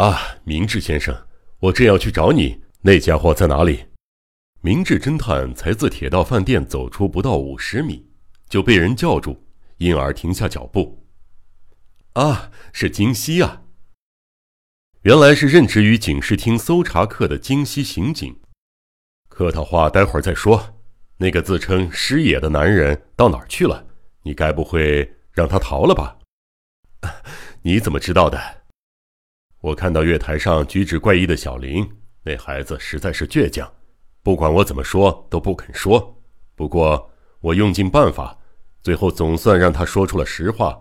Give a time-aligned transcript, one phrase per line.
[0.00, 1.26] 啊，明智先生，
[1.58, 3.84] 我正要去找你，那家伙在哪里？
[4.62, 8.08] 明智侦探才自铁道饭店走出不到五十米，
[8.48, 9.44] 就被人叫住，
[9.76, 11.06] 因而停下脚步。
[12.14, 13.64] 啊，是京西啊！
[15.02, 18.40] 原来是任职于警视厅搜查课的京西刑警。
[19.28, 20.80] 客套话待会儿再说。
[21.18, 23.86] 那个自称师爷的男人到哪儿去了？
[24.22, 26.16] 你该不会让他逃了吧？
[27.60, 28.62] 你怎么知道的？
[29.60, 31.86] 我看到月台上举止怪异的小林，
[32.22, 33.70] 那孩子实在是倔强，
[34.22, 36.18] 不管我怎么说都不肯说。
[36.56, 38.38] 不过我用尽办法，
[38.82, 40.80] 最后总算让他说出了实话。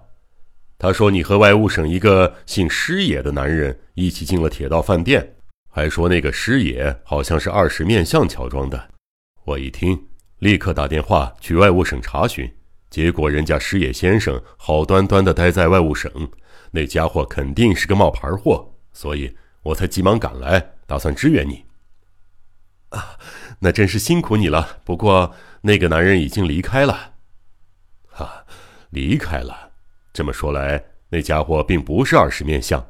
[0.78, 5.36] 他说你和外务省一个姓师爷的男人一起进了铁道饭店，
[5.70, 8.90] 还说那个师爷好像是二十面相乔装的。
[9.46, 10.06] 我一听。
[10.40, 12.50] 立刻打电话去外务省查询，
[12.90, 16.10] 结果人家师爷先生好端端的待在外务省，
[16.72, 21.64] 那家伙肯定是个冒牌货，所以我才急忙赶来，打算支援你。
[22.90, 23.18] 啊，
[23.60, 24.82] 那真是辛苦你了。
[24.84, 27.14] 不过那个男人已经离开了。
[28.08, 28.46] 哈，
[28.90, 29.72] 离开了。
[30.12, 32.86] 这么说来，那家伙并不是二十面相。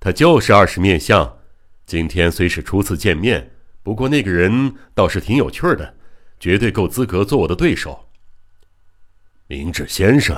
[0.00, 1.38] 他就是二十面相。
[1.86, 3.52] 今天虽是初次见面。
[3.84, 5.94] 不过那个人倒是挺有趣的，
[6.40, 8.10] 绝对够资格做我的对手。
[9.46, 10.36] 明智先生，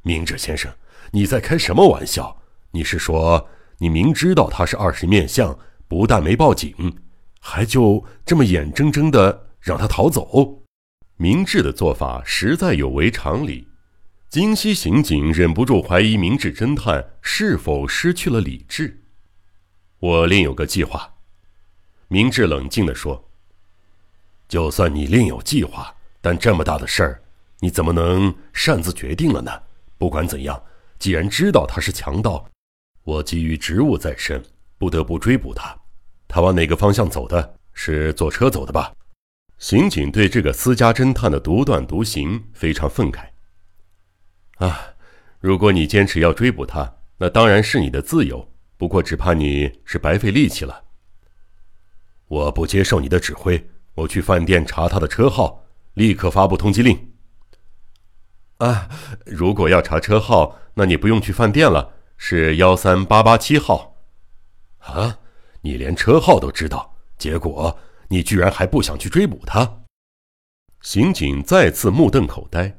[0.00, 0.72] 明智先生，
[1.10, 2.42] 你在开什么玩笑？
[2.76, 6.98] 你是说你明知道他是二十面相，不但没报警，
[7.40, 10.62] 还就这么眼睁睁的让他逃走？
[11.16, 13.66] 明智的做法实在有违常理。
[14.28, 19.04] 京西刑警忍不住怀疑明智侦探是否失去了理智。
[19.98, 21.14] 我另有个计划。
[22.08, 23.30] 明智冷静地说
[24.46, 27.22] ：“就算你另有计划，但这么大的事儿，
[27.60, 29.50] 你怎么能擅自决定了呢？
[29.96, 30.62] 不管怎样，
[30.98, 32.46] 既然知道他是强盗，
[33.06, 34.44] 我基于职务在身，
[34.78, 35.78] 不得不追捕他。
[36.26, 37.54] 他往哪个方向走的？
[37.72, 38.92] 是坐车走的吧？”
[39.58, 43.28] 刑警对这个私家侦探的独断独行非常愤慨。
[44.56, 44.94] 啊，
[45.38, 48.52] 如果你坚持要追捕他，那当然是你的自由。
[48.76, 50.82] 不过，只怕你是白费力气了。
[52.26, 55.64] 我不接受你的指挥，我去饭店查他的车号，
[55.94, 57.12] 立刻发布通缉令。
[58.58, 58.90] 啊，
[59.24, 63.96] 如果要查车号，那你不用去饭店了，是幺三八八七号。
[64.78, 65.18] 啊，
[65.62, 67.78] 你连车号都知道，结果
[68.08, 69.82] 你居然还不想去追捕他？
[70.80, 72.78] 刑警再次目瞪口呆，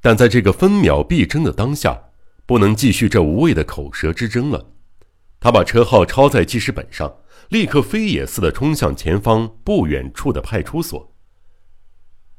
[0.00, 2.10] 但在这个分秒必争的当下，
[2.44, 4.72] 不能继续这无谓的口舌之争了。
[5.38, 7.18] 他把车号抄在记事本上。
[7.50, 11.14] 立刻飞也似的冲向前方不远处的派出所。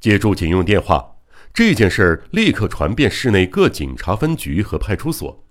[0.02, 1.19] 借助警用电话，
[1.54, 5.47] 这件事儿立刻传遍市内各警察分局和派出所。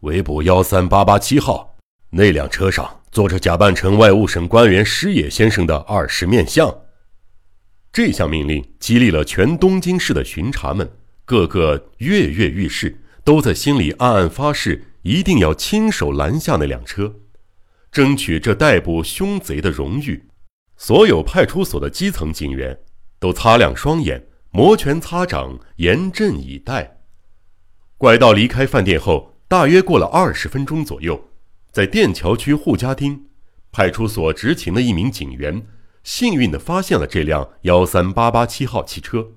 [0.00, 1.76] 围捕幺三八八七号，
[2.10, 6.82] 那辆车上坐着假扮成外务省官员师野先生的二十面相。
[7.90, 10.90] 这项命令激励了全东京市的巡查们，
[11.24, 17.14] 个个跃跃欲试，都在心里暗暗发誓，一定要亲手拦下那辆车。
[17.90, 20.28] 争取这逮捕凶贼的荣誉，
[20.76, 22.78] 所有派出所的基层警员
[23.18, 26.98] 都擦亮双眼，摩拳擦掌，严阵以待。
[27.96, 31.28] 拐道离开饭店后，大约过了二十分钟左右，
[31.70, 33.26] 在店桥区户家丁
[33.70, 35.66] 派出所执勤的一名警员，
[36.02, 39.32] 幸运地发现了这辆幺三八八七号汽车。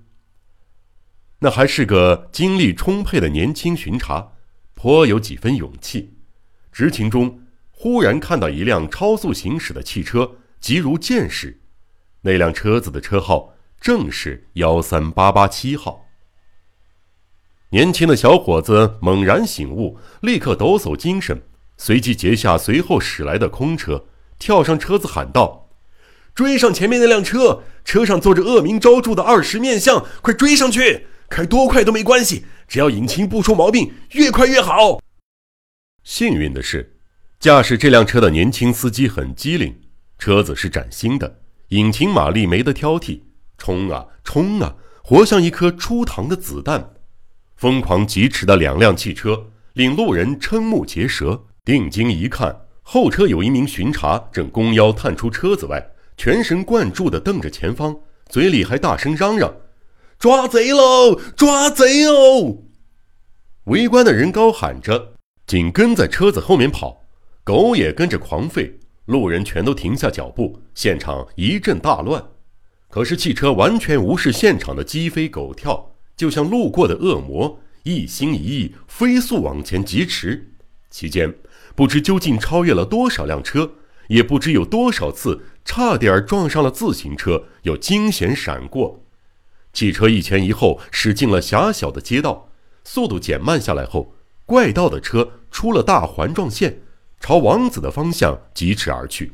[1.39, 4.33] 那还是个精力充沛的年轻巡查，
[4.73, 6.17] 颇有几分勇气。
[6.71, 7.41] 执勤中。
[7.81, 11.61] 忽然看到一辆超速行驶的汽车，急如箭矢。
[12.23, 16.08] 那辆车子的车号正是幺三八八七号。
[17.71, 21.39] 年轻的小伙子猛然醒悟，立刻抖擞精神，
[21.77, 24.05] 随即截下随后驶来的空车，
[24.39, 25.69] 跳上车子喊道
[26.33, 27.61] ：“追上前面那辆车！
[27.85, 31.05] 车上坐着恶名昭著的二十面相，快追上去！
[31.29, 34.99] 开多快都没关系，只要引擎不出毛病，越快越好。”
[36.03, 36.95] 幸运的是。
[37.39, 39.79] 驾驶这辆车的年轻司机很机灵，
[40.17, 41.39] 车子是崭新的，
[41.69, 43.21] 引擎马力没得挑剔，
[43.59, 46.95] 冲啊冲啊，活像一颗出膛的子弹。
[47.59, 55.85] 疯狂疾驰的两辆汽车令路人瞠目结舌，定睛一看，后车有一名巡查正弓腰探出车子外，
[56.15, 59.53] 全神贯注地瞪着前方，嘴里还大声嚷嚷
[60.17, 61.19] ：“抓贼喽！
[61.35, 62.59] 抓贼哦！”
[63.67, 65.15] 围观的人高喊着，
[65.45, 67.03] 紧跟在车子后面跑。
[67.43, 68.71] 狗也跟着狂吠，
[69.03, 72.23] 路人全都停下脚步，现场一阵大乱。
[72.87, 80.51] 可是汽车完全无视现场的鸡飞狗跳，就像路过的恶魔，一心一意飞速往前疾驰。
[80.89, 81.33] 期间，
[81.75, 83.71] 不知究竟超越了多少辆车，
[84.09, 89.05] 也不知有多少次差点撞上了自行车，又惊险闪过。
[89.71, 92.49] 汽车一前一后驶进了狭小的街道，
[92.83, 94.13] 速度减慢下来后，
[94.45, 96.81] 怪盗的车出了大环状线，
[97.21, 99.31] 朝王子的方向疾驰而去。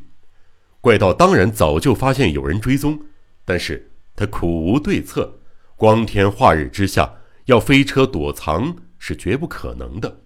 [0.82, 3.00] 怪盗当然早就发现有人追踪，
[3.44, 5.40] 但是他苦无对策，
[5.76, 10.22] 光天化日之下要飞车躲藏是绝不可能的。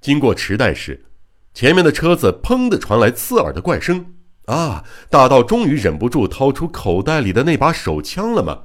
[0.00, 1.06] 经过池袋时，
[1.52, 4.14] 前面的车子砰的传来刺耳的怪声。
[4.46, 4.84] 啊！
[5.08, 8.64] 大盗终于忍不住掏出口袋里的那把手枪了吗？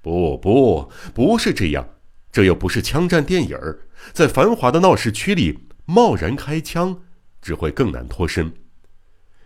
[0.00, 1.86] 不不，不是这样，
[2.32, 3.78] 这又不是枪战电影儿，
[4.14, 7.02] 在繁华的闹市区里贸然开枪，
[7.42, 8.50] 只会更难脱身。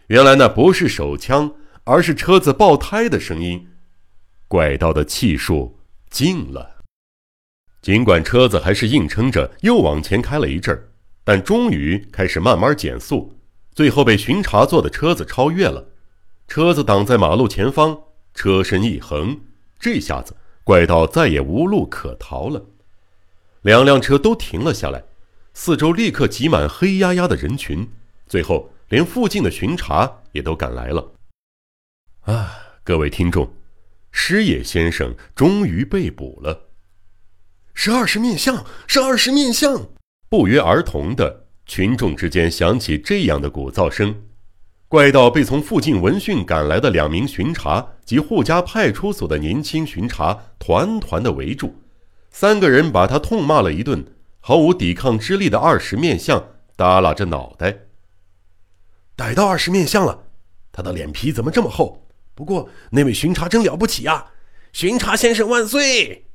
[0.06, 1.52] 原来那不是手枪，
[1.82, 3.66] 而是车子爆胎的声音。
[4.46, 5.80] 怪盗的气数
[6.12, 6.76] 尽了，
[7.81, 10.91] 尽管车子还是硬撑着又往前开了一阵儿。
[11.25, 13.35] 但终于开始慢慢减速，
[13.75, 15.88] 最后被巡查座的车子超越了。
[16.47, 17.99] 车子挡在马路前方，
[18.35, 19.41] 车身一横，
[19.81, 22.62] 这下子怪盗再也无路可逃了。
[23.62, 25.03] 两辆车都停了下来，
[25.55, 27.88] 四周立刻挤满黑压压的人群，
[28.26, 31.12] 最后连附近的巡查也都赶来了。
[32.23, 32.53] 啊，
[32.85, 33.50] 各位听众，
[34.12, 36.69] 师野先生终于被捕了。
[37.75, 39.88] 是二十面相，是二十面相。
[40.29, 44.23] 不约而同的，群众之间响起这样的鼓噪声。
[44.87, 51.75] 怪盗被从附近闻讯赶来的两名巡查及护家派出所的年轻巡查团团的围住，
[52.31, 54.05] 三个人把他痛骂了一顿。
[54.44, 56.44] 毫无抵抗之力的二十面相
[56.76, 57.79] 耷拉着脑袋。
[59.14, 60.25] 逮到二十面相了，
[60.73, 62.09] 他的脸皮怎么这么厚？
[62.42, 64.32] 不过那位巡查真了不起啊！
[64.72, 66.26] 巡查先生万岁！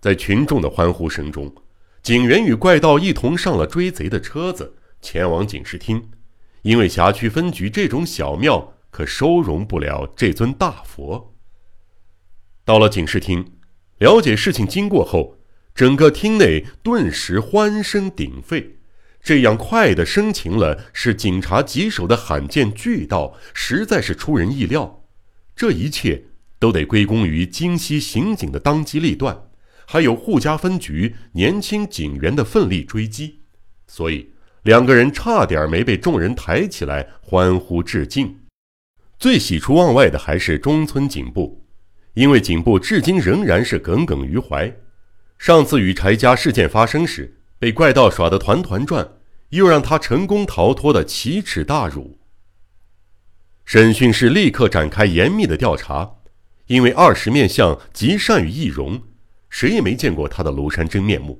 [0.00, 1.54] 在群众的欢呼声中。
[2.02, 6.12] 警员与怪盗一同上了追贼的车子，前往警视厅，
[6.62, 11.34] 因为辖区分局这种小庙可收容不了这尊大佛。
[12.64, 13.52] 到了警视厅，
[13.98, 15.36] 了解事情经过后，
[15.74, 18.78] 整个厅内顿时欢声鼎沸。
[19.22, 25.04] 这样快的生擒了是警察棘手的罕见巨盗，实在是出人意料。
[25.54, 26.24] 这一切
[26.58, 29.44] 都得归功于京西刑警的当机立断。
[29.86, 33.40] 还有沪家分局年轻警员的奋力追击，
[33.88, 34.32] 所以
[34.62, 38.38] 两个人差点没被众人抬起来欢呼致敬。
[39.18, 41.66] 最喜出望外的还是中村警部，
[42.14, 44.72] 因为警部至今仍然是耿耿于怀。
[45.36, 49.06] 上次与柴家事件发生时，被怪盗耍得团团转，
[49.50, 52.18] 又让他成功逃脱的奇耻大辱。
[53.66, 56.10] 审讯室立刻展开严密的调查，
[56.68, 59.02] 因为二十面相极善于易容。
[59.50, 61.38] 谁也没见过他的庐山真面目。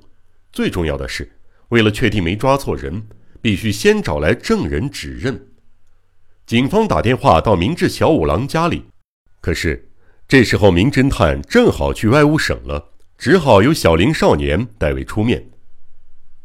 [0.53, 1.39] 最重要的是，
[1.71, 3.07] 为了确定没抓错人，
[3.41, 5.47] 必须先找来证人指认。
[6.45, 8.85] 警方打电话到明治小五郎家里，
[9.41, 9.89] 可是
[10.29, 15.49] 这时候名侦探正好去外务省了，只好由小林少年代为出面。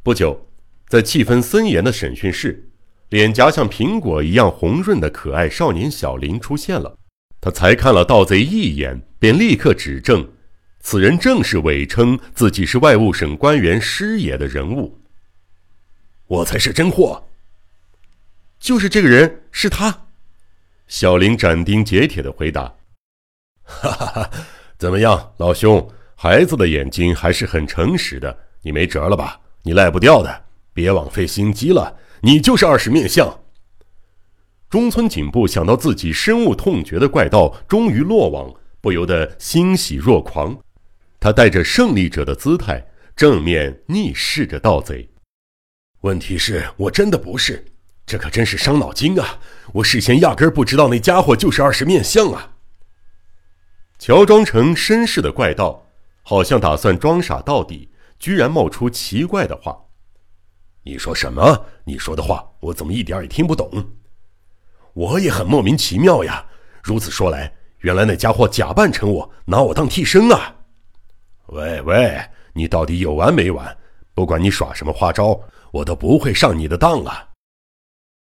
[0.05, 0.39] 不久，
[0.87, 2.69] 在气氛森严的审讯室，
[3.09, 6.95] 脸颊像苹果一样红润的可爱少年小林出现了。
[7.41, 10.31] 他才看了盗贼一眼，便立刻指证。
[10.79, 15.01] 此人正是伪称自己是外务省官员师爷的人物。
[16.27, 17.27] 我才是真货。
[18.59, 20.05] 就是这个人，是他。
[20.87, 22.71] 小林斩钉截铁的回答
[23.65, 24.31] ：“哈哈哈，
[24.77, 25.91] 怎么样，老兄？
[26.13, 29.41] 孩子的眼睛还是很诚实的，你没辙了吧？
[29.65, 30.43] 你赖不掉的，
[30.73, 31.97] 别枉费心机了。
[32.21, 33.41] 你就是二十面相。”
[34.69, 40.57] 中村警部想到自己深恶痛绝的怪盗终于落网，不由得欣喜若狂。
[41.19, 45.09] 他带着胜利者的姿态，正面逆视着盗贼。
[46.01, 47.65] 问题是我真的不是，
[48.05, 49.39] 这可真是伤脑筋啊！
[49.73, 52.51] 我事先压根儿不知道那家伙就是二十面相啊！
[53.97, 55.87] 乔装成绅士的怪盗，
[56.21, 59.77] 好像打算装傻到底，居然冒出奇怪的话
[60.83, 61.65] ：“你说什么？
[61.83, 63.69] 你说的话我怎么一点也听不懂？
[64.93, 66.45] 我也很莫名其妙呀！
[66.81, 70.55] 如此说来，原来那家伙假扮成我，拿我当替身啊！”
[71.47, 72.19] 喂喂，
[72.53, 73.77] 你到底有完没完？
[74.13, 75.39] 不管你耍什么花招，
[75.71, 77.29] 我都不会上你的当啊！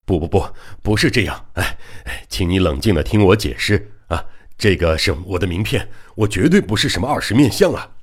[0.05, 0.45] 不不不，
[0.81, 1.45] 不是这样。
[1.53, 4.25] 哎哎，请你冷静的听我解释啊！
[4.57, 7.94] 这个是我的名片，我绝对不是什么二十面相啊！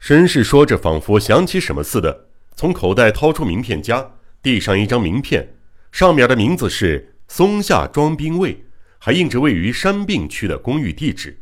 [0.00, 5.56] 绅士说着，仿佛想起什么似的，从口袋掏出名片夹，递上一张名片，
[5.92, 8.64] 上面的名字是松下装兵卫，
[8.98, 11.38] 还印着位于山病区的公寓地址。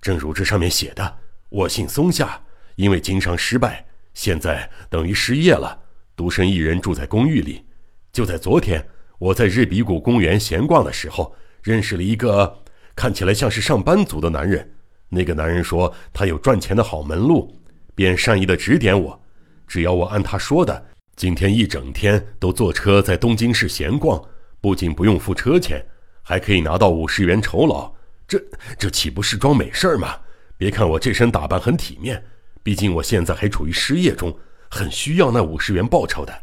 [0.00, 2.40] 正如这上面写的，我姓松下，
[2.76, 3.84] 因为经商失败，
[4.14, 5.76] 现在等于失业了，
[6.14, 7.66] 独身一人住在公寓里。
[8.12, 11.34] 就在昨天，我在日比谷公园闲逛的时候，
[11.64, 12.62] 认识了一个
[12.94, 14.76] 看起来像是上班族的男人。
[15.08, 17.54] 那个男人说他有赚钱的好门路，
[17.94, 19.20] 便善意的指点我，
[19.66, 20.86] 只要我按他说的，
[21.16, 24.22] 今天一整天都坐车在东京市闲逛，
[24.60, 25.84] 不仅不用付车钱，
[26.22, 27.92] 还可以拿到五十元酬劳。
[28.26, 28.38] 这
[28.78, 30.14] 这岂不是桩美事儿吗？
[30.58, 32.22] 别看我这身打扮很体面，
[32.62, 34.36] 毕竟我现在还处于失业中，
[34.68, 36.42] 很需要那五十元报酬的。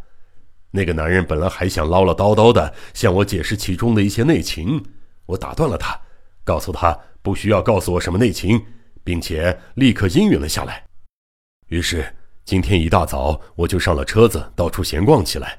[0.72, 4.84] 那个男人本来还想唠唠叨叨的向我解释其中的一些内情，
[5.27, 5.95] 我打断了他，
[6.43, 8.63] 告诉他不需要告诉我什么内情，
[9.03, 10.86] 并且立刻应允了下来。
[11.70, 12.05] 于是
[12.44, 15.58] 今天一大早我就上了车子，到处闲逛起来。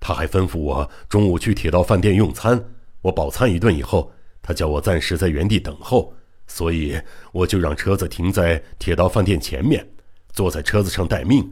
[0.00, 2.60] 他还吩咐我中午去铁道饭店用餐，
[3.02, 4.12] 我饱餐一顿以后。
[4.42, 6.12] 他叫我暂时在原地等候，
[6.48, 7.00] 所以
[7.32, 9.88] 我就让车子停在铁道饭店前面，
[10.32, 11.48] 坐在车子上待命。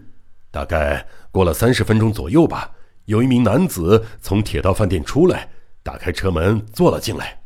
[0.50, 2.72] 大概过了三十分钟左右吧，
[3.04, 5.48] 有一名男子从铁道饭店出来，
[5.84, 7.40] 打开车门坐了进来。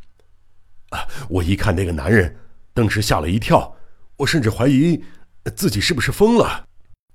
[0.91, 1.07] 啊！
[1.29, 2.35] 我一看那个男人，
[2.75, 3.77] 顿时吓了一跳，
[4.17, 5.03] 我甚至怀疑
[5.55, 6.67] 自己是不是疯了，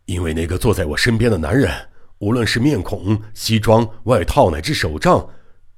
[0.05, 1.71] 因为那个坐在我身边的男人，
[2.19, 5.27] 无论是面孔、西装、外套乃至手杖，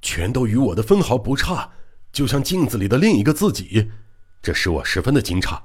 [0.02, 1.70] 全都与我的分毫不差。
[2.12, 3.90] 就像镜子里的另一个自己，
[4.40, 5.60] 这使我十分的惊诧。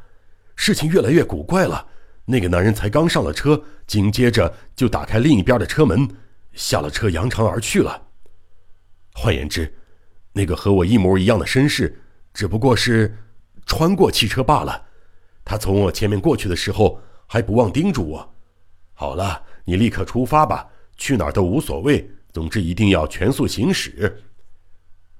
[0.55, 1.87] 事情越来越古怪了。
[2.25, 6.07] 那个男人才刚上了车，紧接着就打开另一边的车门，
[6.53, 8.09] 下了车扬长而去了。
[9.13, 9.73] 换言之，
[10.33, 11.99] 那个和我一模一样的绅士，
[12.33, 13.17] 只不过是
[13.65, 14.85] 穿过汽车罢了。
[15.43, 18.35] 他从我前面过去的时候，还不忘叮嘱我
[18.93, 24.23] ：“好了，你立刻出发吧，去哪儿都无所谓，总之一定要全速行驶。”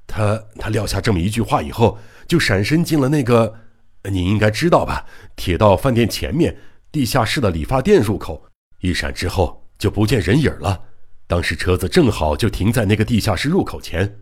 [0.05, 3.55] 他他撂下这么一句话以后，就闪身进了那个，
[4.03, 5.05] 你应该知道吧？
[5.35, 6.57] 铁道饭店前面
[6.91, 8.45] 地下室的理发店入口，
[8.81, 10.83] 一闪之后就不见人影了。
[11.27, 14.19] 当时车子正好就停在那个地下室入口前，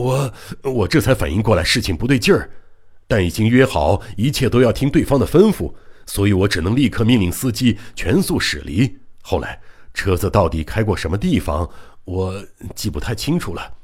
[0.00, 2.50] 我我这才反应过来事情不对劲儿，
[3.06, 5.74] 但已经约好一切都要听对方的吩咐，
[6.06, 8.98] 所以我只能立刻命令司机全速驶离。
[9.22, 9.60] 后来
[9.92, 11.68] 车子到底开过什么地方，
[12.04, 12.42] 我
[12.74, 13.74] 记不太清楚了。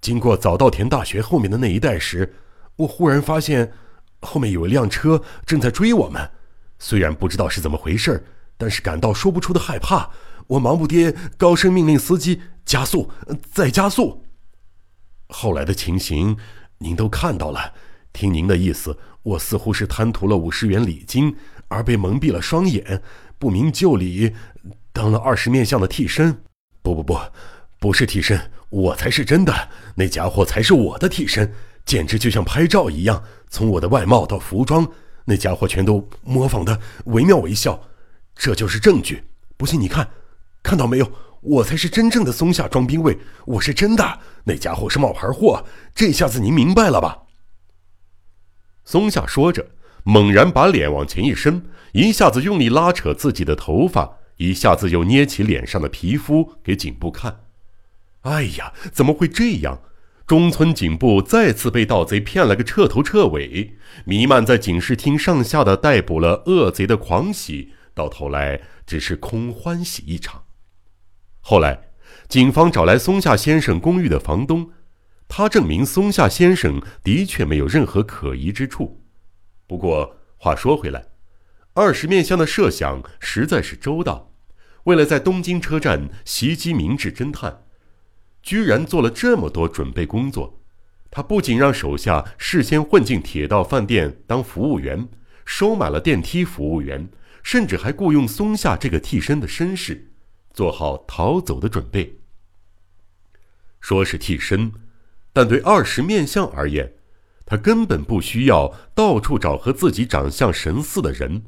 [0.00, 2.34] 经过早稻田大学后面的那一带时，
[2.76, 3.72] 我忽然发现
[4.20, 6.30] 后面有一辆车正在追我们。
[6.78, 8.24] 虽然不知道是怎么回事，
[8.56, 10.10] 但是感到说不出的害怕。
[10.46, 13.10] 我忙不迭高声命令司机加速，
[13.50, 14.22] 再加速。
[15.28, 16.36] 后来的情形
[16.78, 17.74] 您都看到了。
[18.12, 21.36] 听您的意思，我似乎是贪图了五十元礼金
[21.68, 23.02] 而被蒙蔽了双眼，
[23.38, 24.34] 不明就里，
[24.92, 26.38] 当了二十面相的替身。
[26.82, 27.18] 不不不。
[27.78, 29.68] 不是替身，我才是真的。
[29.96, 31.52] 那家伙才是我的替身，
[31.84, 33.22] 简直就像拍照一样。
[33.50, 34.88] 从我的外貌到服装，
[35.26, 37.78] 那家伙全都模仿的惟妙惟肖。
[38.34, 39.24] 这就是证据。
[39.58, 40.08] 不信你看，
[40.62, 41.12] 看到没有？
[41.46, 44.18] 我才是真正的松下装兵卫，我是真的。
[44.42, 45.64] 那家伙是冒牌货。
[45.94, 47.22] 这下子您明白了吧？
[48.84, 49.64] 松下说着，
[50.02, 57.42] 猛然把脸往前一伸，一下子用力拉扯自己的头发，一下子又捏起脸上的皮肤给颈部看。
[58.22, 59.80] 哎呀，怎么会这样？
[60.26, 70.42] 中村警部再次被盗贼骗了个彻头彻尾，弥漫在警视厅上下的逮捕了恶贼的狂喜，到头来只是空欢喜一场。
[71.48, 71.78] 后来，
[72.28, 74.72] 警方找来松下先生公寓的房东，
[75.28, 79.00] 他证明松下先生的确没有任何可疑之处。
[79.68, 81.06] 不过话说回来，
[81.72, 84.32] 二十面相的设想实在是周到，
[84.86, 87.62] 为了在东京车站袭击明智侦探。
[88.42, 90.58] 居然做了这么多准备工作，
[91.12, 95.08] 他不仅让手下事先混进铁道饭店当服务员，
[95.44, 97.08] 收买了电梯服务员，
[97.44, 100.10] 甚至还雇佣松下这个替身的绅士，
[100.56, 102.18] 做好逃走的准备。
[103.78, 104.72] 说是替身，
[105.32, 106.94] 但对二十面相而言，
[107.44, 111.44] 他根本不需要到处找和自己长相神似的人，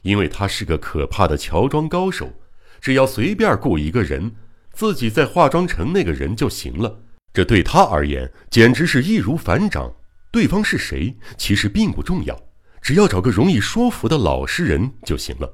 [0.00, 2.32] 因为他是个可怕的乔装高手，
[2.80, 4.34] 只要随便雇一个人。
[4.72, 7.00] 自己再化妆成那个人就行了，
[7.32, 9.92] 这对他而言简直是易如反掌。
[10.30, 12.40] 对方是谁，其实并不重要，
[12.80, 15.52] 只要找个容易说服的老实人就行了。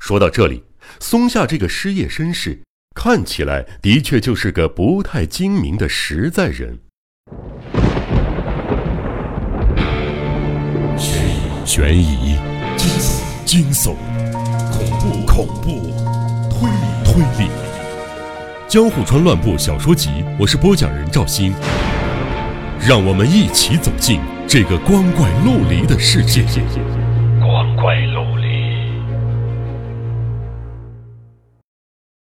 [0.00, 0.64] 说到这里，
[0.98, 2.62] 松下这个失业绅士
[2.96, 6.78] 看起来的确就是个不太精明的实在人。
[10.96, 12.36] 悬疑、悬疑、
[13.44, 13.94] 惊悚、
[14.72, 15.92] 恐怖、恐怖、
[16.48, 17.50] 推理、推理。
[18.66, 21.52] 江户川乱步小说集，我是播讲人赵鑫，
[22.80, 26.42] 让我们一起走进这个光怪陆离的世界。
[27.38, 28.29] 光怪陆。